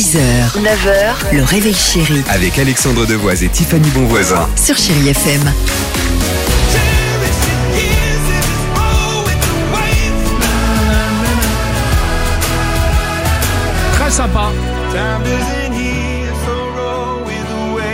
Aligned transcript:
6h, 0.00 0.62
9h, 0.62 1.34
le 1.36 1.42
réveil 1.42 1.74
chéri 1.74 2.22
Avec 2.30 2.58
Alexandre 2.58 3.04
Devoise 3.04 3.44
et 3.44 3.50
Tiffany 3.50 3.86
Bonvoisin. 3.90 4.48
sur 4.56 4.74
Chérie 4.74 5.10
FM. 5.10 5.52
Très 13.92 14.10
sympa. 14.10 14.50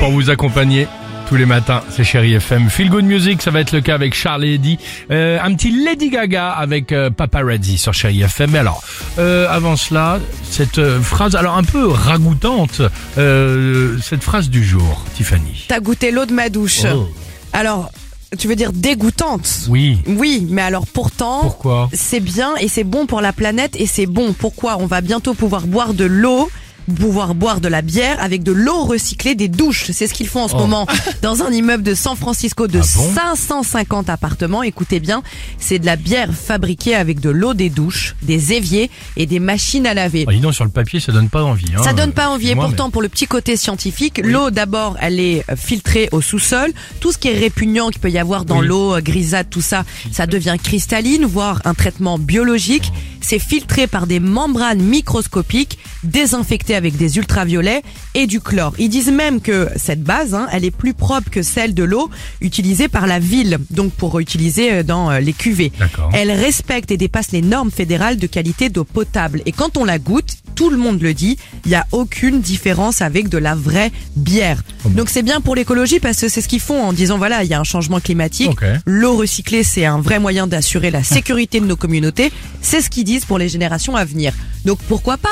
Pour 0.00 0.10
vous 0.12 0.30
accompagner 0.30 0.86
tous 1.26 1.34
les 1.36 1.46
matins, 1.46 1.82
c'est 1.90 2.04
Chéri 2.04 2.34
FM. 2.34 2.70
Feel 2.70 2.88
Good 2.88 3.04
Music, 3.04 3.42
ça 3.42 3.50
va 3.50 3.60
être 3.60 3.72
le 3.72 3.80
cas 3.80 3.94
avec 3.94 4.14
Charles 4.14 4.44
et 4.44 4.54
Eddie. 4.54 4.78
Euh, 5.10 5.38
un 5.42 5.52
petit 5.54 5.72
Lady 5.84 6.08
Gaga 6.08 6.50
avec 6.50 6.92
euh, 6.92 7.10
Paparazzi 7.10 7.78
sur 7.78 7.92
Chéri 7.92 8.22
FM. 8.22 8.52
Mais 8.52 8.58
alors, 8.58 8.82
euh, 9.18 9.48
avant 9.50 9.74
cela, 9.76 10.20
cette 10.48 10.78
euh, 10.78 11.00
phrase, 11.00 11.34
alors 11.34 11.56
un 11.56 11.64
peu 11.64 11.88
ragoûtante, 11.88 12.80
euh, 13.18 13.98
cette 14.00 14.22
phrase 14.22 14.50
du 14.50 14.64
jour, 14.64 15.04
Tiffany. 15.16 15.64
T'as 15.68 15.80
goûté 15.80 16.12
l'eau 16.12 16.26
de 16.26 16.32
ma 16.32 16.48
douche. 16.48 16.82
Oh. 16.94 17.08
Alors, 17.52 17.90
tu 18.38 18.46
veux 18.46 18.56
dire 18.56 18.72
dégoûtante? 18.72 19.66
Oui. 19.68 19.98
Oui, 20.06 20.46
mais 20.48 20.62
alors 20.62 20.86
pourtant, 20.86 21.40
Pourquoi? 21.40 21.88
c'est 21.92 22.20
bien 22.20 22.54
et 22.60 22.68
c'est 22.68 22.84
bon 22.84 23.06
pour 23.06 23.20
la 23.20 23.32
planète 23.32 23.74
et 23.78 23.86
c'est 23.86 24.06
bon. 24.06 24.32
Pourquoi? 24.32 24.76
On 24.78 24.86
va 24.86 25.00
bientôt 25.00 25.34
pouvoir 25.34 25.66
boire 25.66 25.92
de 25.92 26.04
l'eau 26.04 26.48
pouvoir 26.94 27.34
boire 27.34 27.60
de 27.60 27.68
la 27.68 27.82
bière 27.82 28.16
avec 28.22 28.42
de 28.42 28.52
l'eau 28.52 28.84
recyclée 28.84 29.34
des 29.34 29.48
douches. 29.48 29.90
C'est 29.92 30.06
ce 30.06 30.14
qu'ils 30.14 30.28
font 30.28 30.42
en 30.42 30.48
ce 30.48 30.54
Oh. 30.54 30.58
moment 30.60 30.86
dans 31.22 31.42
un 31.42 31.50
immeuble 31.50 31.82
de 31.82 31.94
San 31.94 32.16
Francisco 32.16 32.66
de 32.66 32.78
Ah 32.80 32.86
bon 32.96 33.14
550 33.14 34.08
appartements. 34.10 34.62
Écoutez 34.62 35.00
bien, 35.00 35.22
c'est 35.58 35.78
de 35.78 35.86
la 35.86 35.96
bière 35.96 36.32
fabriquée 36.32 36.94
avec 36.94 37.20
de 37.20 37.30
l'eau 37.30 37.54
des 37.54 37.68
douches, 37.70 38.14
des 38.22 38.52
éviers 38.52 38.90
et 39.16 39.26
des 39.26 39.40
machines 39.40 39.86
à 39.86 39.94
laver. 39.94 40.24
Ah, 40.28 40.32
dis 40.32 40.40
donc, 40.40 40.54
sur 40.54 40.64
le 40.64 40.70
papier, 40.70 41.00
ça 41.00 41.12
donne 41.12 41.28
pas 41.28 41.42
envie. 41.42 41.66
Hein. 41.76 41.82
Ça 41.82 41.92
donne 41.92 42.12
pas 42.12 42.28
envie. 42.28 42.50
Et 42.50 42.54
pourtant, 42.54 42.90
pour 42.90 43.02
le 43.02 43.08
petit 43.08 43.26
côté 43.26 43.56
scientifique, 43.56 44.20
l'eau 44.24 44.50
d'abord, 44.50 44.96
elle 45.00 45.20
est 45.20 45.44
euh, 45.50 45.56
filtrée 45.56 46.08
au 46.12 46.20
sous-sol. 46.20 46.72
Tout 47.00 47.12
ce 47.12 47.18
qui 47.18 47.28
est 47.28 47.38
répugnant 47.38 47.90
qu'il 47.90 48.00
peut 48.00 48.10
y 48.10 48.18
avoir 48.18 48.44
dans 48.44 48.60
Oui. 48.60 48.66
l'eau, 48.66 48.94
euh, 48.96 49.00
grisâtre, 49.00 49.50
tout 49.50 49.60
ça, 49.60 49.84
ça 50.12 50.26
devient 50.26 50.56
cristalline, 50.62 51.24
voire 51.24 51.60
un 51.64 51.74
traitement 51.74 52.18
biologique. 52.18 52.90
C'est 53.28 53.40
filtré 53.40 53.88
par 53.88 54.06
des 54.06 54.20
membranes 54.20 54.80
microscopiques, 54.80 55.80
désinfecté 56.04 56.76
avec 56.76 56.96
des 56.96 57.18
ultraviolets 57.18 57.82
et 58.14 58.28
du 58.28 58.40
chlore. 58.40 58.72
Ils 58.78 58.88
disent 58.88 59.10
même 59.10 59.40
que 59.40 59.68
cette 59.74 60.04
base, 60.04 60.32
hein, 60.32 60.46
elle 60.52 60.64
est 60.64 60.70
plus 60.70 60.94
propre 60.94 61.28
que 61.28 61.42
celle 61.42 61.74
de 61.74 61.82
l'eau 61.82 62.08
utilisée 62.40 62.86
par 62.86 63.08
la 63.08 63.18
ville, 63.18 63.58
donc 63.70 63.90
pour 63.94 64.20
utiliser 64.20 64.72
euh, 64.72 64.82
dans 64.84 65.10
euh, 65.10 65.18
les 65.18 65.32
cuvées. 65.32 65.72
Elle 66.12 66.30
respecte 66.30 66.92
et 66.92 66.96
dépasse 66.96 67.32
les 67.32 67.42
normes 67.42 67.72
fédérales 67.72 68.16
de 68.16 68.28
qualité 68.28 68.68
d'eau 68.68 68.84
potable. 68.84 69.42
Et 69.44 69.50
quand 69.50 69.76
on 69.76 69.84
la 69.84 69.98
goûte, 69.98 70.36
tout 70.56 70.70
le 70.70 70.76
monde 70.76 71.00
le 71.00 71.14
dit, 71.14 71.36
il 71.64 71.68
n'y 71.68 71.74
a 71.76 71.86
aucune 71.92 72.40
différence 72.40 73.02
avec 73.02 73.28
de 73.28 73.38
la 73.38 73.54
vraie 73.54 73.92
bière. 74.16 74.62
Donc 74.86 75.10
c'est 75.10 75.22
bien 75.22 75.40
pour 75.40 75.54
l'écologie 75.54 76.00
parce 76.00 76.18
que 76.20 76.28
c'est 76.28 76.40
ce 76.40 76.48
qu'ils 76.48 76.60
font 76.60 76.82
en 76.82 76.92
disant 76.92 77.18
voilà, 77.18 77.44
il 77.44 77.50
y 77.50 77.54
a 77.54 77.60
un 77.60 77.64
changement 77.64 78.00
climatique. 78.00 78.58
L'eau 78.86 79.16
recyclée, 79.16 79.62
c'est 79.62 79.84
un 79.84 80.00
vrai 80.00 80.18
moyen 80.18 80.46
d'assurer 80.48 80.90
la 80.90 81.04
sécurité 81.04 81.60
de 81.60 81.66
nos 81.66 81.76
communautés. 81.76 82.32
C'est 82.62 82.80
ce 82.80 82.90
qu'ils 82.90 83.04
disent 83.04 83.26
pour 83.26 83.38
les 83.38 83.48
générations 83.48 83.94
à 83.94 84.04
venir. 84.04 84.32
Donc 84.64 84.78
pourquoi 84.88 85.18
pas? 85.18 85.28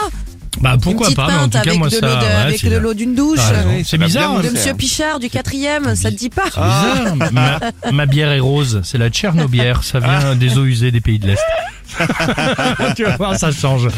Bah 0.61 0.75
Une 0.75 0.81
pourquoi 0.81 1.07
petite 1.07 1.17
pas, 1.17 1.27
mais 1.27 1.33
en 1.35 1.39
pinte 1.49 1.53
tout 1.53 1.59
cas, 1.59 1.61
avec 1.71 1.79
moi 1.79 1.89
de 1.89 1.95
ça. 1.95 2.01
l'eau 2.07 2.15
de, 2.15 2.21
ouais, 2.21 2.27
avec 2.27 2.65
de 2.65 2.77
l'eau 2.77 2.95
d'une 2.95 3.15
douche. 3.15 3.41
C'est 3.85 3.99
bizarre. 3.99 4.37
De 4.37 4.43
moi. 4.43 4.51
Monsieur 4.53 4.75
Pichard 4.75 5.19
du 5.19 5.29
quatrième, 5.29 5.97
ça 5.97 6.11
te 6.13 6.17
dit 6.17 6.31
pas? 6.31 6.45
Bizarre. 6.45 7.17
ma, 7.33 7.59
ma 7.91 8.07
bière 8.07 8.31
est 8.31 8.41
rose, 8.41 8.81
c'est 8.85 8.99
la 8.99 9.11
Tchernobière, 9.11 9.83
ça 9.83 9.99
vient 9.99 10.37
des 10.37 10.57
eaux 10.59 10.65
usées 10.65 10.91
des 10.93 11.01
pays 11.01 11.19
de 11.19 11.27
l'Est. 11.29 11.43
tu 12.97 13.05
vas 13.05 13.17
voir, 13.17 13.37
ça 13.37 13.53
change. 13.53 13.89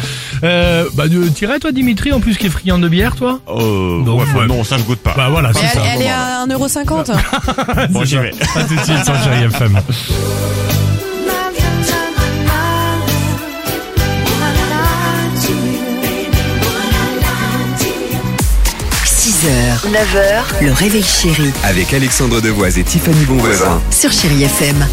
Euh, 0.44 0.84
bah, 0.94 1.04
tu 1.08 1.30
tirais 1.32 1.58
toi, 1.58 1.72
Dimitri, 1.72 2.12
en 2.12 2.20
plus 2.20 2.36
qui 2.36 2.46
est 2.46 2.50
friand 2.50 2.78
de 2.78 2.88
bière, 2.88 3.16
toi 3.16 3.40
Euh, 3.48 4.02
Non, 4.04 4.16
ouais, 4.16 4.24
ouais. 4.24 4.28
bah 4.34 4.46
non, 4.46 4.64
ça 4.64 4.76
je 4.78 4.82
goûte 4.82 4.98
pas. 5.00 5.14
Bah 5.16 5.28
voilà, 5.30 5.50
c'est 5.54 5.66
ça. 5.66 5.82
elle 5.94 6.02
est 6.02 6.08
à 6.10 6.44
1,50€. 6.46 7.88
bon, 7.90 8.04
j'y 8.04 8.16
vais. 8.18 8.32
À 8.54 8.62
tout 8.64 8.74
de 8.74 8.80
suite 8.84 9.04
sur 9.04 9.22
Chéri 9.22 9.44
FM. 9.44 9.78
6h, 19.04 19.90
9h, 19.90 20.64
le 20.64 20.72
réveil 20.72 21.02
chéri 21.02 21.50
Avec 21.64 21.92
Alexandre 21.92 22.40
Devoise 22.40 22.78
et 22.78 22.84
Tiffany 22.84 23.24
Bonvoisin. 23.24 23.80
sur 23.90 24.10
Chérie 24.12 24.44
FM. 24.44 24.86